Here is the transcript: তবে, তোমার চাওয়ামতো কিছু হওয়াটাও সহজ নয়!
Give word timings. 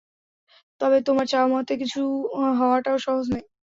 তবে, 0.81 0.97
তোমার 1.07 1.25
চাওয়ামতো 1.31 1.73
কিছু 1.81 2.01
হওয়াটাও 2.59 2.97
সহজ 3.05 3.25
নয়! 3.31 3.45